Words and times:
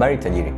habari 0.00 0.18
tajiri. 0.18 0.52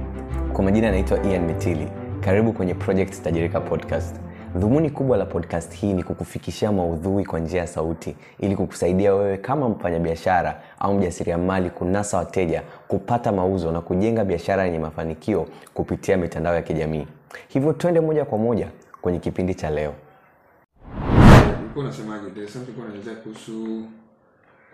Kwa 0.53 0.65
majina 0.65 0.89
anaitwa 0.89 1.23
ian 1.27 1.45
mitili. 1.47 1.89
Karibu 2.21 2.53
kwenye 2.53 2.75
project 2.75 3.22
tajirika 3.22 3.61
podcast. 3.61 4.17
Dhumuni 4.57 4.90
kubwa 4.90 5.17
la 5.17 5.26
podcast 5.26 5.75
hii 5.75 5.93
ni 5.93 6.03
kukufikishia 6.03 6.72
maudhui 6.72 7.25
kwa 7.25 7.40
njia 7.40 7.61
ya 7.61 7.67
sauti 7.67 8.17
ili 8.39 8.57
kukusaidia 8.57 9.15
wewe 9.15 9.39
kama 9.39 9.69
mfanyabiashara 9.69 10.63
au 10.79 10.94
mjasiriamali 10.94 11.71
kunasa 11.71 12.17
wateja 12.19 12.63
kupata 12.89 13.33
mauzo 13.33 13.72
na 13.72 13.81
kujenga 13.81 14.25
biashara 14.25 14.65
yenye 14.65 14.79
mafanikio 14.79 15.47
kupitia 15.74 16.16
mitandao 16.16 16.55
ya 16.55 16.62
kijamii. 16.62 17.06
Hivyo 17.48 17.73
twende 17.73 18.01
moja 18.01 18.24
kwa 18.24 18.38
moja 18.38 18.69
kwenye 19.01 19.19
kipindi 19.19 19.55
cha 19.55 19.71
leo. 19.71 19.95
Kuhusu 23.23 23.85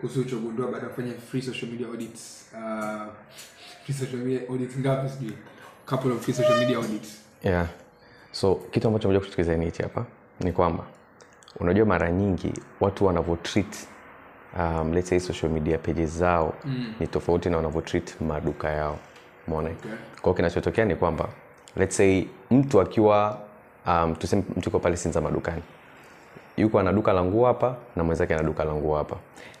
kuhusu 0.01 0.39
baada 0.71 0.77
ya 0.77 0.89
kufanya 0.89 1.13
free 1.13 1.41
social 1.41 1.71
media 1.71 1.87
audits. 1.87 2.45
Uh, 2.53 3.07
free 3.93 4.05
social 4.05 4.17
media 4.25 4.49
audits 4.49 4.77
ngapi 4.79 5.09
sijui 5.09 5.33
couple 5.85 6.11
of 6.11 6.21
free 6.23 6.33
social 6.33 6.59
media 6.59 6.77
audits 6.77 7.21
yeah. 7.43 7.67
so 8.31 8.55
kitu 8.55 8.87
ambacho 8.87 9.07
moja 9.07 9.19
kutukiza 9.19 9.57
ni 9.57 9.65
hichi 9.65 9.83
hapa 9.83 10.05
ni 10.39 10.51
kwamba 10.51 10.83
unajua 11.59 11.85
mara 11.85 12.11
nyingi 12.11 12.53
watu 12.79 13.05
wanavyotreat 13.05 13.75
um, 14.59 14.93
let's 14.93 15.09
say 15.09 15.19
social 15.19 15.51
media 15.51 15.77
pages 15.77 16.17
zao 16.17 16.53
mm. 16.65 16.93
ni 16.99 17.07
tofauti 17.07 17.49
na 17.49 17.57
wanavyotreat 17.57 18.21
maduka 18.21 18.69
yao 18.69 18.99
mona 19.47 19.69
Okay. 19.69 19.91
kwao 20.21 20.35
kinachotokea 20.35 20.85
ni 20.85 20.95
kwamba 20.95 21.29
let's 21.77 21.97
say 21.97 22.25
mtu 22.51 22.81
akiwa 22.81 23.39
um, 23.87 24.15
tuseme 24.15 24.43
mtu 24.57 24.79
pale 24.79 24.97
sinza 24.97 25.21
madukani 25.21 25.61
yuko 26.57 26.79
ana 26.79 26.93
duka 26.93 27.13
la 27.13 27.23
nguo 27.23 27.45
hapa 27.45 27.75
na 27.95 28.03
mwenzake 28.03 28.33
ana 28.33 28.43
duka 28.43 28.63
la 28.63 28.73
nguo 28.73 28.97
hapa 28.97 29.15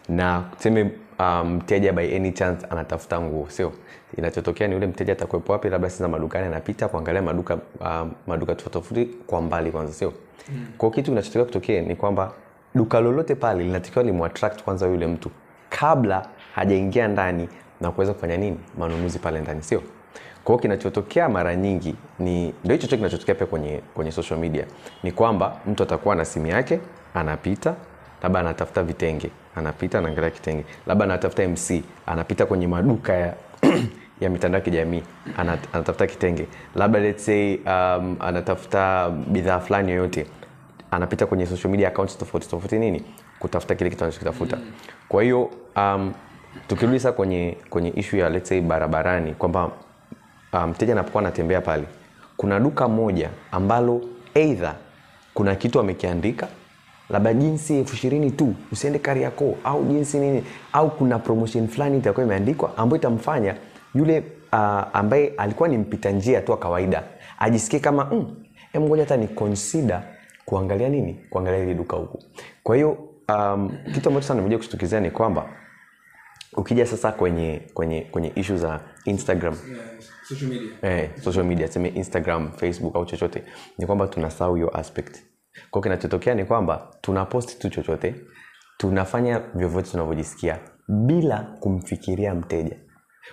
na 0.09 0.43
tuseme 0.57 0.91
um, 1.19 1.53
mteja 1.55 1.93
by 1.93 2.15
any 2.15 2.31
chance 2.31 2.67
anatafuta 2.69 3.21
nguo 3.21 3.49
sio? 3.49 3.71
Inachotokea 4.17 4.67
ni 4.67 4.73
yule 4.73 4.87
mteja 4.87 5.13
atakuwepo 5.13 5.51
wapi 5.51 5.69
labda 5.69 5.89
sasa 5.89 6.07
madukani 6.07 6.45
anapita 6.47 6.87
kuangalia 6.87 7.21
maduka 7.21 7.57
um, 7.79 8.11
maduka 8.27 8.55
tofauti 8.55 9.05
kwa 9.05 9.41
mbali 9.41 9.71
kwanza 9.71 9.93
sio? 9.93 10.13
Mm. 10.49 10.65
kwa 10.77 10.91
kitu 10.91 11.11
kinachotokea 11.11 11.45
kutokea 11.45 11.81
ni 11.81 11.95
kwamba 11.95 12.31
duka 12.75 12.99
lolote 12.99 13.35
pale 13.35 13.63
linatakiwa 13.63 14.03
limuattract 14.03 14.63
kwanza 14.63 14.87
yule 14.87 15.07
mtu 15.07 15.29
kabla 15.69 16.25
hajaingia 16.55 17.07
ndani 17.07 17.49
na 17.81 17.91
kuweza 17.91 18.13
kufanya 18.13 18.37
nini? 18.37 18.57
Manunuzi 18.77 19.19
pale 19.19 19.39
ndani 19.41 19.63
sio? 19.63 19.81
Kwa 20.43 20.53
hiyo 20.55 20.61
kinachotokea 20.61 21.29
mara 21.29 21.55
nyingi 21.55 21.95
ni 22.19 22.53
ndio 22.63 22.75
hicho 22.77 22.97
kinachotokea 22.97 23.35
pia 23.35 23.47
kwenye, 23.47 23.81
kwenye 23.93 24.11
social 24.11 24.39
media. 24.39 24.65
Ni 25.03 25.11
kwamba 25.11 25.55
mtu 25.67 25.83
atakuwa 25.83 26.15
na 26.15 26.25
simu 26.25 26.47
yake 26.47 26.79
anapita 27.13 27.75
labda 28.23 28.39
anatafuta 28.39 28.83
vitenge 28.83 29.31
anapita 29.55 29.99
anaangalia 29.99 30.29
kitenge. 30.29 30.65
Labda 30.87 31.05
anatafuta 31.05 31.47
mc 31.47 31.83
anapita 32.05 32.45
kwenye 32.45 32.67
maduka 32.67 33.13
ya 33.13 33.33
ya 34.21 34.29
mitandao 34.29 34.59
ya 34.59 34.65
kijamii 34.65 35.03
anatafuta 35.37 36.07
kitenge. 36.07 36.47
Labda 36.75 36.99
let's 36.99 37.25
say 37.25 37.55
um, 37.55 38.17
anatafuta 38.19 39.09
bidhaa 39.09 39.59
fulani 39.59 39.91
yoyote 39.91 40.25
anapita 40.91 41.25
kwenye 41.25 41.45
social 41.45 41.71
media 41.71 41.87
accounts 41.87 42.17
tofauti 42.17 42.49
tofauti 42.49 42.79
nini 42.79 43.03
kutafuta 43.39 43.75
kile 43.75 43.89
kitu 43.89 44.03
anachokitafuta 44.03 44.57
kwa 45.09 45.23
hiyo 45.23 45.49
um, 45.75 46.13
tukirudi 46.67 46.99
sasa 46.99 47.11
kwenye 47.11 47.57
kwenye 47.69 47.89
ishu 47.95 48.17
ya 48.17 48.29
let's 48.29 48.49
say 48.49 48.61
barabarani 48.61 49.33
kwamba 49.33 49.71
ah, 50.51 50.67
mteja 50.67 50.93
um, 50.93 50.99
anapokuwa 50.99 51.23
anatembea 51.23 51.61
pale 51.61 51.83
kuna 52.37 52.59
duka 52.59 52.87
moja 52.87 53.29
ambalo 53.51 54.01
eidha 54.33 54.75
kuna 55.33 55.55
kitu 55.55 55.79
amekiandika 55.79 56.47
labda 57.09 57.33
jinsi 57.33 57.77
elfu 57.77 57.95
ishirini 57.95 58.31
tu 58.31 58.55
usiende 58.71 58.99
kariakoo 58.99 59.55
au 59.63 59.85
jinsi 59.85 60.17
nini 60.19 60.43
au 60.73 60.89
kuna 60.97 61.19
promotion 61.19 61.67
fulani 61.67 61.97
itakuwa 61.97 62.25
imeandikwa 62.25 62.77
ambayo 62.77 62.99
itamfanya 62.99 63.55
yule 63.95 64.19
uh, 64.53 64.59
ambaye 64.93 65.33
alikuwa 65.37 65.69
ni 65.69 65.77
mpita 65.77 66.11
njia 66.11 66.41
tu 66.41 66.51
wa 66.51 66.57
kawaida 66.57 67.03
ajisikie 67.39 67.79
kama 67.79 68.05
mm, 68.05 68.35
ngoja 68.79 69.03
hata 69.03 69.17
ni 69.17 69.27
consider 69.27 70.03
kuangalia 70.45 70.89
nini 70.89 71.13
kuangalia 71.29 71.59
hili 71.59 71.73
duka 71.73 71.97
huku. 71.97 72.23
Kwa 72.63 72.75
hiyo 72.75 72.97
um, 73.29 73.71
kitu 73.93 74.09
ambacho 74.09 74.27
sana 74.27 74.35
nimekuja 74.39 74.57
kushtukizia 74.57 74.99
ni 74.99 75.11
kwamba 75.11 75.49
ukija 76.53 76.85
sasa 76.85 77.11
kwenye 77.11 77.61
kwenye 77.73 78.01
kwenye 78.01 78.31
ishu 78.35 78.57
za 78.57 78.79
instagram. 79.05 79.53
Yeah, 79.69 79.85
social 80.27 80.49
media. 80.49 80.69
Eh, 80.81 81.09
social 81.21 81.45
media 81.45 81.67
seme 81.67 81.89
instagram 81.89 82.51
facebook 82.51 82.95
au 82.95 83.05
chochote 83.05 83.43
ni 83.77 83.85
kwamba 83.85 84.07
tunasahau 84.07 84.55
hiyo 84.55 84.77
aspect 84.77 85.17
kwao 85.71 85.81
kinachotokea 85.81 86.35
ni 86.35 86.45
kwamba 86.45 86.87
tunaposti 87.01 87.59
tu 87.59 87.69
chochote 87.69 88.15
tunafanya 88.77 89.39
vyovyote 89.55 89.91
tunavyojisikia 89.91 90.59
bila 90.87 91.55
kumfikiria 91.59 92.35
mteja. 92.35 92.75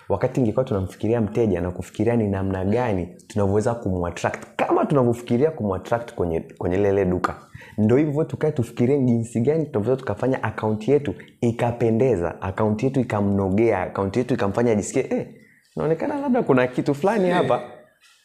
Wakati 0.09 0.39
ingekuwa 0.41 0.65
tunamfikiria 0.65 1.21
mteja 1.21 1.61
na 1.61 1.71
kufikiria 1.71 2.15
ni 2.15 2.27
namna 2.27 2.65
gani 2.65 3.15
tunavyoweza 3.27 3.73
kumwattract 3.75 4.45
kama 4.55 4.85
tunavyofikiria 4.85 5.51
kumwattract 5.51 6.13
kwenye, 6.13 6.39
kwenye 6.57 6.77
lele 6.77 7.05
duka. 7.05 7.35
Ndo 7.77 7.97
hivyo 7.97 8.23
tukae 8.23 8.51
tufikirie 8.51 8.99
jinsi 8.99 9.41
gani 9.41 9.65
tunavyoweza 9.65 9.99
tukafanya 9.99 10.43
akaunti 10.43 10.91
yetu 10.91 11.15
ikapendeza 11.41 12.41
akaunti 12.41 12.85
yetu 12.85 12.99
ikamnogea 12.99 13.81
akaunti 13.81 14.19
yetu 14.19 14.33
ikamfanya 14.33 14.71
ajisikie 14.71 15.07
eh, 15.09 15.27
naonekana 15.75 16.19
labda 16.19 16.43
kuna 16.43 16.67
kitu 16.67 16.95
fulani 16.95 17.29
hapa. 17.29 17.61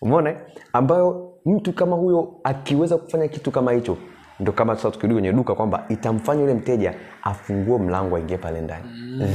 Umeona? 0.03 0.30
Eh? 0.30 0.36
ambayo 0.72 1.31
mtu 1.47 1.72
kama 1.72 1.97
huyo 1.97 2.34
akiweza 2.44 2.97
kufanya 2.97 3.28
kitu 3.28 3.50
kama 3.50 3.72
hicho 3.72 3.97
ndo 4.41 4.53
kama 4.53 4.76
sasa 4.76 4.91
tukirudi 4.91 5.14
kwenye 5.14 5.32
duka 5.32 5.54
kwamba 5.54 5.84
itamfanya 5.88 6.41
yule 6.41 6.54
mteja 6.54 6.94
afungue 7.22 7.78
mlango 7.78 8.16
aingie 8.16 8.38
pale 8.38 8.60
ndani. 8.60 8.84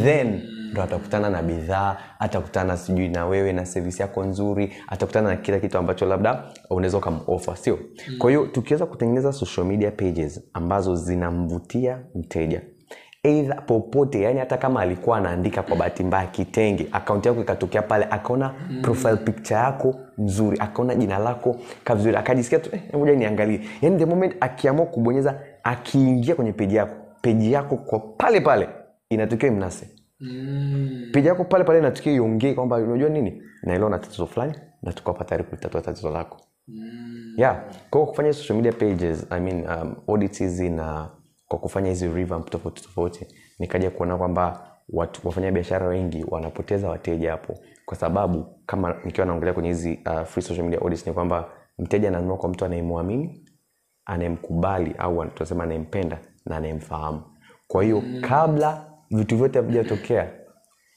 Then 0.04 0.42
ndo 0.72 0.84
atakutana 0.84 1.30
na 1.30 1.44
bidhaa 1.44 1.98
atakutana 2.20 2.78
sijui 2.78 3.10
na 3.10 3.26
wewe 3.26 3.54
na 3.54 3.66
sevisi 3.66 4.02
yako 4.02 4.24
nzuri 4.24 4.74
atakutana 4.88 5.30
na 5.30 5.36
kila 5.36 5.60
kitu 5.60 5.78
ambacho 5.78 6.06
labda 6.06 6.44
unaweza 6.70 6.98
ukamofa 6.98 7.56
sio? 7.56 7.80
Kwa 8.18 8.30
hiyo 8.30 8.46
tukiweza 8.48 8.86
kutengeneza 8.86 9.34
social 9.34 9.68
media 9.68 9.92
pages 9.92 10.42
ambazo 10.54 10.96
zinamvutia 10.96 12.00
mteja 12.16 12.62
eidha 13.28 13.56
popote 13.56 14.22
yani 14.22 14.40
hata 14.40 14.58
kama 14.58 14.82
alikuwa 14.82 15.18
anaandika 15.18 15.64
kwa 15.64 15.76
bahati 15.76 16.04
mbaya 16.04 16.28
kitenge 16.28 16.88
akaunti 16.92 17.28
yako 17.28 17.42
ikatokea 17.42 17.82
pale 17.82 18.08
akaona 18.10 18.54
mm. 18.70 18.82
profile 18.82 19.16
picture 19.16 19.60
yako 19.60 19.96
nzuri 20.18 20.58
akaona 20.60 20.96
jina 20.96 21.20
lako 21.20 21.56
kavizuri 21.84 22.16
akajisikia 22.16 22.60
tu 22.60 22.70
eh, 22.74 22.82
ngoja 22.96 23.16
niangalie 23.16 23.62
yani 23.82 23.98
the 23.98 24.06
moment 24.06 24.36
akiamua 24.40 24.86
kubonyeza 24.86 25.40
akiingia 25.64 26.36
kwenye 26.36 26.52
peji 26.54 26.76
yako 26.76 26.96
peji 27.22 27.52
yako 27.52 27.78
kwa 27.78 28.00
pale 28.00 28.42
pale 28.42 28.70
inatokea 29.10 29.52
mnase 29.52 29.90
mm. 30.20 31.02
peji 31.14 31.28
yako 31.28 31.44
pale 31.44 31.64
pale 31.64 31.80
inatokea 31.80 32.14
iongee 32.14 32.54
kwamba 32.54 32.76
unajua 32.76 33.10
nini 33.10 33.42
naelewa 33.64 33.90
na 33.90 34.00
tatizo 34.00 34.28
fulani 34.28 34.54
na 34.84 34.94
tukapa 34.94 35.24
tayari 35.26 35.44
kulitatua 35.44 35.82
tatizo 35.82 36.10
lako 36.12 36.38
Mm. 36.70 37.34
yeah 37.38 37.64
kwao 37.90 38.06
kufanya 38.06 38.34
social 38.34 38.56
media 38.56 38.72
pages 38.72 39.28
I 39.30 39.40
mean, 39.40 39.60
um, 39.68 39.96
audits 40.08 40.40
hizi 40.40 40.70
na 40.70 41.10
kwa 41.48 41.60
kufanya 41.60 41.90
hizi 41.90 42.08
revamp 42.08 42.50
tofauti 42.50 42.82
tofauti 42.84 43.28
nikaja 43.60 43.90
kuona 43.92 44.18
kwamba 44.18 44.72
watu 44.90 45.22
wafanya 45.28 45.52
biashara 45.52 45.88
wengi 45.88 46.26
wanapoteza 46.28 46.90
wateja 46.90 47.32
hapo. 47.32 47.60
Kwa 47.86 47.98
sababu 47.98 48.46
kama 48.66 48.96
nikiwa 49.06 49.28
naongelea 49.28 49.54
kwenye 49.54 49.70
hizi 49.70 50.00
uh, 50.06 50.24
free 50.24 50.42
social 50.44 50.64
media 50.64 50.82
audits 50.82 51.08
ni 51.08 51.14
kwamba 51.14 51.50
mteja 51.80 52.08
ananunua 52.08 52.38
kwa 52.38 52.50
mtu 52.50 52.66
anayemwamini 52.66 53.46
anayemkubali 54.06 54.96
au 54.98 55.26
tunasema 55.26 55.64
anayempenda 55.64 56.20
na 56.46 56.58
anayemfahamu. 56.58 57.22
Kwa 57.68 57.84
hiyo 57.84 58.02
mm. 58.02 58.22
kabla 58.22 58.86
vitu 59.12 59.38
vyote 59.38 59.60
havijatokea 59.60 60.32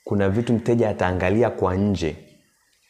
kuna 0.05 0.29
vitu 0.29 0.53
mteja 0.53 0.89
ataangalia 0.91 1.51
kwa 1.51 1.75
nje 1.75 2.17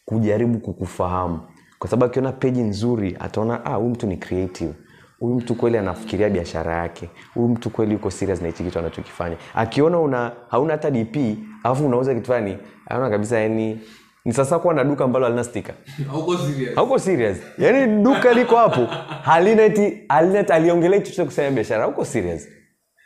kujaribu 0.05 0.59
kukufahamu. 0.59 1.41
Kwa 1.79 1.91
sababu 1.91 2.11
akiona 2.11 2.33
peji 2.33 2.61
nzuri 2.61 3.17
ataona 3.21 3.65
ah, 3.65 3.75
huyu 3.75 3.91
mtu 3.91 4.07
ni 4.07 4.17
creative 4.17 4.75
huyu 5.21 5.35
mtu 5.35 5.55
kweli 5.55 5.79
anafikiria 5.79 6.29
biashara 6.31 6.77
yake. 6.77 7.11
Huyu 7.35 7.49
mtu 7.49 7.71
kweli 7.71 7.93
yuko 7.93 8.11
serious 8.11 8.41
na 8.43 8.47
hichi 8.47 8.65
kitu 8.65 8.79
anachokifanya. 8.79 9.37
Akiona 9.55 9.99
una 9.99 10.33
hauna 10.49 10.73
hata 10.73 10.91
dp 10.91 11.17
alafu 11.65 11.87
unauza 11.87 12.15
kitu 12.15 12.27
fulani 12.27 12.59
anaona 12.87 13.11
kabisa 13.11 13.39
yani 13.41 13.81
ni 14.25 14.33
sasa 14.33 14.59
kuwa 14.59 14.75
na 14.75 14.85
duka 14.85 15.05
ambalo 15.05 15.25
halina 15.25 15.45
stika 15.45 15.73
hauko 16.11 16.37
serious. 16.39 16.75
Hauko 16.75 16.99
serious. 16.99 17.39
Yani 17.59 18.03
duka 18.05 18.33
liko 18.33 18.57
hapo 18.57 18.87
halina 19.23 19.63
eti 19.63 20.03
halina 20.09 20.49
aliongelea 20.49 21.01
chochote 21.01 21.25
kusema 21.25 21.51
biashara. 21.51 21.83
Hauko 21.83 22.05
serious. 22.05 22.49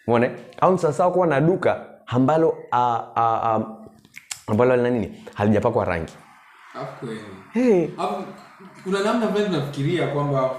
Umeona? 0.07 0.31
Au 0.61 0.73
ni 0.73 0.79
sasa 0.79 1.11
kuwa 1.11 1.27
na 1.27 1.41
duka 1.41 1.87
ambalo 2.07 2.57
a, 2.73 3.01
a, 3.17 3.55
a, 3.55 3.61
ambalo 4.47 4.71
halina 4.71 4.91
nini? 4.91 5.25
Halijapakwa 5.35 5.85
rangi. 5.85 6.13
Hey. 7.53 7.89
Kuna 8.85 9.01
namna 9.03 9.29
fulani 9.29 9.47
tunafikiria 9.47 10.07
kwamba 10.07 10.51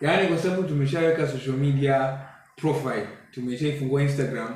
yaani 0.00 0.28
kwa 0.28 0.38
sababu 0.38 0.62
tumeshaweka 0.62 1.28
social 1.28 1.56
media 1.56 2.18
profile 2.56 3.06
tumeshaifungua 3.30 4.02
instagram 4.02 4.54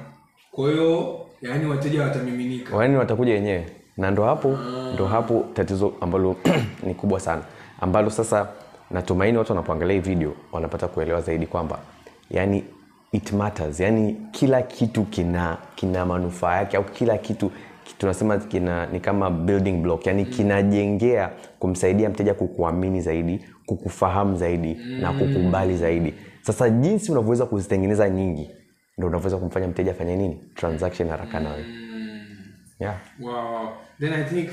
kwa 0.50 0.70
hiyo 0.70 1.20
yaani 1.42 1.66
wateja 1.66 2.02
watamiminika. 2.02 2.76
Yaani 2.76 2.96
watakuja 2.96 3.32
wenyewe. 3.32 3.66
Na 3.96 4.10
ndo 4.10 4.24
hapo 4.24 4.58
ndo 4.94 5.06
hapo 5.06 5.44
tatizo 5.54 5.92
ambalo 6.00 6.36
ni 6.86 6.94
kubwa 6.94 7.20
sana. 7.20 7.42
Ambalo 7.80 8.10
sasa 8.10 8.48
natumaini 8.90 9.38
watu 9.38 9.52
wanapoangalia 9.52 9.94
hii 9.94 10.00
video 10.00 10.32
wanapata 10.52 10.88
kuelewa 10.88 11.20
zaidi 11.20 11.46
kwamba 11.46 11.78
yani 12.30 12.64
it 13.12 13.32
matters. 13.32 13.80
Yani 13.80 14.16
kila 14.30 14.62
kitu 14.62 15.02
kina 15.04 15.58
kina 15.74 16.06
manufaa 16.06 16.56
yake 16.56 16.76
au 16.76 16.84
kila 16.84 17.18
kitu 17.18 17.52
tunasema 17.98 18.38
kina, 18.38 18.86
ni 18.86 19.00
kama 19.00 19.30
building 19.30 19.72
block. 19.72 20.06
Yani 20.06 20.24
kinajengea 20.24 21.30
kumsaidia 21.58 22.08
mteja 22.10 22.34
kukuamini 22.34 23.00
zaidi 23.00 23.44
kukufahamu 23.66 24.36
zaidi 24.36 24.74
na 25.00 25.12
kukubali 25.12 25.76
zaidi. 25.76 26.14
Sasa 26.42 26.70
jinsi 26.70 27.12
unavyoweza 27.12 27.46
kuzitengeneza 27.46 28.10
nyingi 28.10 28.50
ndo 28.98 29.06
unavyoweza 29.08 29.36
kumfanya 29.36 29.68
mteja 29.68 29.90
afanye 29.90 30.16
nini? 30.16 30.38
Transaction 30.54 31.08
haraka 31.08 31.40
nawe. 31.40 31.64
Yeah. 32.80 32.96
wow. 33.20 33.68
Then 34.00 34.12
i 34.12 34.24
think 34.24 34.50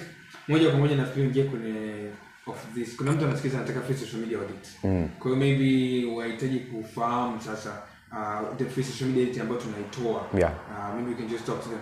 moja 0.48 0.70
kwa 0.70 0.80
moja 0.80 0.96
nafikiri 0.96 1.26
ingie 1.26 1.44
kwenye 1.44 2.10
of 2.48 2.74
this. 2.76 2.96
Kuna 2.98 3.12
mtu 3.12 3.26
anasikiza 3.26 3.58
anataka 3.58 3.82
free 3.82 3.96
social 3.98 4.22
media 4.22 4.38
audit. 4.38 4.68
Mm. 4.84 5.10
kwa 5.20 5.28
hiyo 5.32 5.40
maybe 5.40 6.06
wahitaji 6.16 6.60
kufahamu 6.60 7.42
sasa 7.42 7.70
uh, 8.12 8.58
the 8.58 8.66
free 8.66 8.84
social 8.84 9.10
media 9.10 9.24
audit 9.26 9.42
ambayo 9.42 9.62
tunaitoa. 9.62 10.22
Yeah. 10.38 10.52
uh, 10.70 10.96
maybe 10.96 11.10
we 11.12 11.16
can 11.18 11.28
just 11.28 11.46
talk 11.46 11.64
to 11.64 11.70
them. 11.70 11.80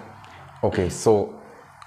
Okay 0.62 0.90
so 0.90 1.30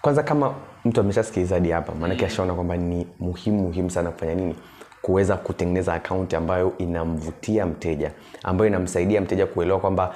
kwanza 0.02 0.22
kama 0.22 0.54
mtu 0.84 1.00
ameshasikiliza 1.00 1.54
hadi 1.54 1.70
hapa 1.70 1.94
maanake 1.94 2.26
ashaona 2.26 2.54
kwamba 2.54 2.76
ni 2.76 3.06
muhimu 3.20 3.62
muhimu 3.62 3.90
sana 3.90 4.10
kufanya 4.10 4.34
nini 4.34 4.54
kuweza 5.02 5.36
kutengeneza 5.36 5.94
akaunti 5.94 6.36
ambayo 6.36 6.72
inamvutia 6.78 7.66
mteja 7.66 8.10
ambayo 8.42 8.68
inamsaidia 8.68 9.20
mteja 9.20 9.46
kuelewa 9.46 9.80
kwamba 9.80 10.14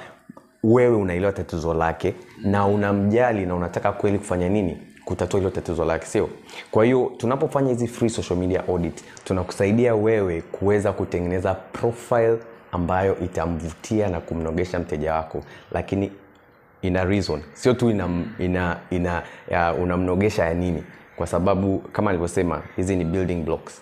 wewe 0.63 0.95
unaelewa 0.97 1.31
tatizo 1.33 1.73
lake 1.73 2.13
na 2.43 2.65
unamjali 2.67 3.45
na 3.45 3.55
unataka 3.55 3.91
kweli 3.91 4.17
kufanya 4.17 4.49
nini 4.49 4.77
kutatua 5.05 5.39
hilo 5.39 5.49
tatizo 5.51 5.85
lake 5.85 6.05
sio? 6.05 6.29
Kwa 6.71 6.85
hiyo 6.85 7.11
tunapofanya 7.17 7.69
hizi 7.69 7.87
free 7.87 8.09
social 8.09 8.39
media 8.39 8.67
audit 8.67 9.03
tunakusaidia 9.23 9.95
wewe 9.95 10.41
kuweza 10.41 10.93
kutengeneza 10.93 11.53
profile 11.53 12.37
ambayo 12.71 13.19
itamvutia 13.19 14.09
na 14.09 14.19
kumnogesha 14.19 14.79
mteja 14.79 15.13
wako 15.13 15.43
lakini 15.71 16.11
ina 16.81 17.05
reason. 17.05 17.41
Sio 17.53 17.73
tu 17.73 17.89
ina, 17.89 18.09
ina, 18.39 18.77
ina 18.89 19.23
ya, 19.51 19.73
unamnogesha 19.73 20.45
ya 20.45 20.53
nini? 20.53 20.83
Kwa 21.15 21.27
sababu 21.27 21.77
kama 21.79 22.11
nilivyosema 22.11 22.61
hizi 22.75 22.95
ni 22.95 23.05
building 23.05 23.35
blocks 23.43 23.81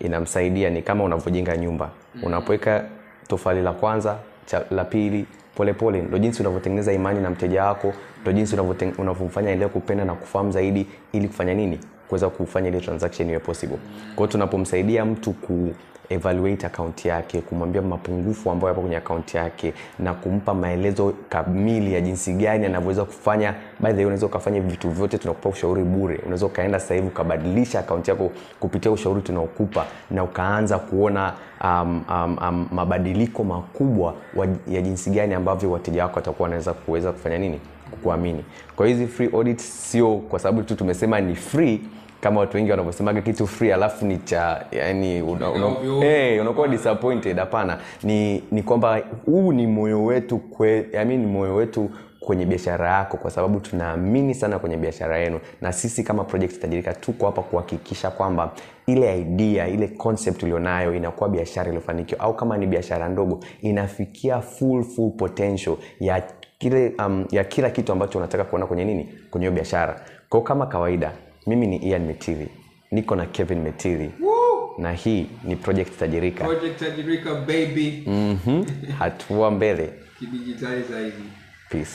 inamsaidia 0.00 0.70
ni 0.70 0.82
kama 0.82 1.04
unavyojenga 1.04 1.56
nyumba. 1.56 1.90
Unapoweka 2.22 2.84
tofali 3.28 3.62
la 3.62 3.72
kwanza 3.72 4.16
cha, 4.46 4.62
la 4.70 4.84
pili 4.84 5.26
polepole 5.54 6.02
ndo 6.02 6.18
jinsi 6.18 6.42
unavyotengeneza 6.42 6.92
imani 6.92 7.20
na 7.20 7.30
mteja 7.30 7.64
wako 7.64 7.92
ndo 8.22 8.32
jinsi 8.32 8.56
unavyomfanya 8.98 9.50
endelea 9.50 9.68
kupenda 9.68 10.04
na 10.04 10.14
kufahamu 10.14 10.52
zaidi 10.52 10.86
ili 11.12 11.28
kufanya 11.28 11.54
nini 11.54 11.78
kuweza 12.08 12.28
kufanya 12.28 12.68
ile 12.68 12.80
transaction 12.80 13.30
iwe 13.30 13.38
possible. 13.38 13.78
Kwa 14.06 14.16
hiyo 14.16 14.26
tunapomsaidia 14.26 15.04
mtu 15.04 15.32
ku 15.32 15.74
evaluate 16.08 16.66
account 16.66 17.04
yake 17.04 17.40
kumwambia 17.40 17.82
mapungufu 17.82 18.50
ambayo 18.50 18.68
yapo 18.68 18.80
kwenye 18.80 18.96
account 18.96 19.34
yake 19.34 19.74
na 19.98 20.14
kumpa 20.14 20.54
maelezo 20.54 21.14
kamili 21.28 21.94
ya 21.94 22.00
jinsi 22.00 22.32
gani 22.32 22.66
anavyoweza 22.66 23.04
kufanya 23.04 23.54
by 23.80 23.88
the 23.88 23.94
way 23.94 24.04
unaweza 24.04 24.26
ukafanya 24.26 24.60
vitu 24.60 24.90
vyote 24.90 25.18
tunakupa 25.18 25.48
ushauri 25.48 25.82
bure. 25.84 26.16
Unaweza 26.22 26.46
ukaenda 26.46 26.80
sasa 26.80 26.94
hivi 26.94 27.06
ukabadilisha 27.06 27.78
account 27.80 28.08
yako 28.08 28.30
kupitia 28.60 28.90
ushauri 28.90 29.22
tunaokupa 29.22 29.86
na 30.10 30.24
ukaanza 30.24 30.78
kuona 30.78 31.32
um, 31.64 32.04
um, 32.10 32.38
um, 32.48 32.68
mabadiliko 32.72 33.44
makubwa 33.44 34.14
wa, 34.36 34.46
ya 34.68 34.82
jinsi 34.82 35.10
gani 35.10 35.34
ambavyo 35.34 35.70
wateja 35.70 36.02
wako 36.02 36.16
watakuwa 36.16 36.44
wanaweza 36.44 36.72
kuweza 36.72 37.12
kufanya 37.12 37.38
nini 37.38 37.60
kukuamini. 37.90 38.44
Kwa 38.76 38.86
hizi 38.86 39.06
free 39.06 39.30
audit 39.34 39.60
sio 39.60 40.16
kwa 40.16 40.38
sababu 40.38 40.62
tu 40.62 40.74
tumesema 40.74 41.20
ni 41.20 41.34
free 41.34 41.80
kama 42.20 42.40
watu 42.40 42.56
wengi 42.56 42.70
wanavyosemaga 42.70 43.20
kitu 43.22 43.46
free 43.46 43.72
alafu 43.72 44.06
ni 44.06 44.18
cha 44.18 44.66
yani 44.72 45.22
una, 45.22 45.50
una, 45.50 45.68
hey, 46.00 46.40
unakuwa 46.40 46.68
disappointed. 46.68 47.36
Hapana. 47.38 47.78
Ni 48.02 48.42
ni 48.50 48.62
kwamba 48.62 49.00
huu 49.26 49.52
ni 49.52 49.66
moyo 49.66 50.04
wetu 50.04 50.38
kwe, 50.38 50.78
I 50.92 51.04
mean, 51.04 51.20
ni 51.20 51.26
moyo 51.26 51.54
wetu 51.54 51.90
kwenye 52.20 52.46
biashara 52.46 52.92
yako 52.92 53.16
kwa 53.16 53.30
sababu 53.30 53.60
tunaamini 53.60 54.34
sana 54.34 54.58
kwenye 54.58 54.76
biashara 54.76 55.18
yenu. 55.18 55.40
Na 55.60 55.72
sisi 55.72 56.02
kama 56.02 56.24
project 56.24 56.60
tajirika 56.60 56.92
tuko 56.94 57.26
hapa 57.26 57.42
kuhakikisha 57.42 58.10
kwamba 58.10 58.52
ile 58.86 59.20
idea 59.20 59.68
ile 59.68 59.88
concept 59.88 60.42
ulionayo 60.42 60.94
inakuwa 60.94 61.28
biashara 61.28 61.66
iliyofanikiwa 61.68 62.20
au 62.20 62.34
kama 62.36 62.56
ni 62.56 62.66
biashara 62.66 63.08
ndogo 63.08 63.40
inafikia 63.60 64.40
full 64.40 64.84
full 64.84 65.10
potential 65.10 65.76
ya 66.00 66.22
kile 66.58 66.92
um, 67.06 67.24
ya 67.30 67.44
kila 67.44 67.70
kitu 67.70 67.92
ambacho 67.92 68.18
unataka 68.18 68.44
kuona 68.44 68.66
kwenye 68.66 68.84
nini? 68.84 69.08
Kwenye 69.30 69.46
hiyo 69.46 69.54
biashara. 69.54 70.00
Kwao 70.28 70.42
kama 70.42 70.66
kawaida 70.66 71.12
mimi 71.46 71.66
ni 71.66 71.76
ian 71.76 72.02
metili 72.06 72.48
niko 72.90 73.16
na 73.16 73.26
kevin 73.26 73.60
metili 73.60 74.10
Woo! 74.20 74.74
na 74.78 74.92
hii 74.92 75.26
ni 75.44 75.56
project 75.56 75.98
tajirika. 75.98 76.44
Project 76.44 76.78
tajirika 76.80 77.34
baby. 77.34 78.02
Mm-hmm. 78.06 78.66
hatua 78.98 79.50
mbele. 79.50 79.92
Kidijitali 80.18 80.82
zaidi. 80.82 81.22
Peace. 81.70 81.90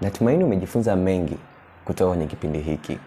Natumaini 0.00 0.44
umejifunza 0.44 0.96
mengi 0.96 1.36
kutoka 1.84 2.08
kwenye 2.10 2.26
kipindi 2.26 2.58
hiki. 2.58 2.98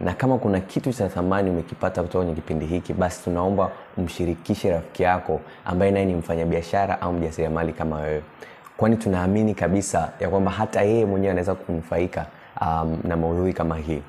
Na 0.00 0.12
kama 0.14 0.38
kuna 0.38 0.60
kitu 0.60 0.92
cha 0.92 1.08
thamani 1.08 1.50
umekipata 1.50 2.02
kutoka 2.02 2.18
kwenye 2.24 2.34
kipindi 2.40 2.66
hiki 2.66 2.92
basi 2.92 3.24
tunaomba 3.24 3.70
umshirikishe 3.96 4.70
rafiki 4.70 5.02
yako 5.02 5.40
ambaye 5.64 5.90
naye 5.90 6.06
ni 6.06 6.14
mfanyabiashara 6.14 7.00
au 7.00 7.12
mjasiriamali 7.12 7.72
kama 7.72 7.96
wewe. 7.96 8.22
Kwani 8.76 8.96
tunaamini 8.96 9.54
kabisa 9.54 10.12
ya 10.20 10.28
kwamba 10.28 10.50
hata 10.50 10.82
yeye 10.82 11.04
mwenyewe 11.06 11.30
anaweza 11.30 11.54
kunufaika 11.54 12.26
um, 12.60 12.98
na 13.04 13.16
maudhui 13.16 13.52
kama 13.52 13.76
hii. 13.76 14.02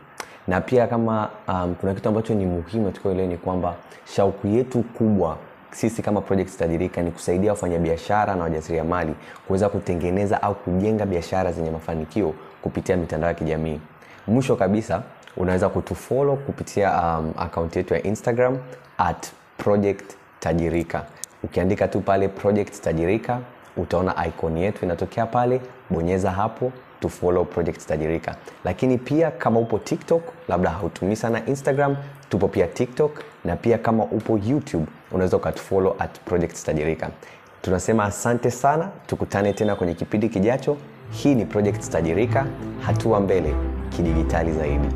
Na 0.47 0.61
pia 0.61 0.87
kama 0.87 1.29
um, 1.47 1.75
kuna 1.75 1.93
kitu 1.93 2.09
ambacho 2.09 2.33
ni 2.33 2.45
muhimu 2.45 2.93
ile 3.11 3.27
ni 3.27 3.37
kwamba 3.37 3.75
shauku 4.05 4.47
yetu 4.47 4.83
kubwa 4.83 5.37
sisi 5.71 6.01
kama 6.01 6.21
project 6.21 6.61
ni 6.97 7.11
kusaidia 7.11 7.51
wafanyabiashara 7.51 8.35
na 8.35 8.43
wajasiriamali 8.43 9.15
kuweza 9.47 9.69
kutengeneza 9.69 10.41
au 10.43 10.55
kujenga 10.55 11.05
biashara 11.05 11.51
zenye 11.51 11.71
mafanikio 11.71 12.33
kupitia 12.61 12.97
mitandao 12.97 13.29
ya 13.29 13.33
kijamii. 13.33 13.79
Mwisho 14.27 14.55
kabisa 14.55 15.01
unaweza 15.37 15.69
kutufolo 15.69 16.35
kupitia 16.35 17.01
um, 17.01 17.33
akaunti 17.37 17.77
yetu 17.79 17.93
ya 17.93 18.03
instagram 18.03 18.57
at 18.97 19.27
project 19.57 20.13
tajirika 20.39 21.03
ukiandika 21.43 21.87
tu 21.87 22.01
pale 22.01 22.27
project 22.27 22.81
tajirika 22.81 23.39
utaona 23.77 24.27
icon 24.27 24.57
yetu 24.57 24.85
inatokea 24.85 25.25
pale 25.25 25.61
bonyeza 25.89 26.31
hapo 26.31 26.71
to 27.05 27.09
follow 27.09 27.45
project 27.45 27.85
tajirika 27.85 28.35
lakini 28.63 28.97
pia 28.97 29.31
kama 29.31 29.59
upo 29.59 29.79
tiktok 29.79 30.23
labda 30.47 30.69
hautumii 30.69 31.15
sana 31.15 31.45
instagram 31.45 31.95
tupo 32.29 32.47
pia 32.47 32.67
tiktok 32.67 33.21
na 33.45 33.55
pia 33.55 33.77
kama 33.77 34.03
upo 34.03 34.39
youtube 34.47 34.85
unaweza 35.11 35.37
ukatufollow 35.37 35.95
at 35.99 36.19
project 36.19 36.63
tajirika 36.65 37.09
tunasema 37.61 38.03
asante 38.03 38.51
sana 38.51 38.89
tukutane 39.07 39.53
tena 39.53 39.75
kwenye 39.75 39.93
kipindi 39.93 40.29
kijacho. 40.29 40.77
Hii 41.11 41.35
ni 41.35 41.45
project 41.45 41.89
tajirika 41.89 42.45
hatua 42.81 43.19
mbele 43.19 43.55
kidijitali 43.89 44.51
zaidi 44.51 44.87